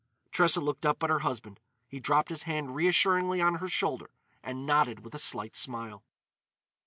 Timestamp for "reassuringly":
2.75-3.39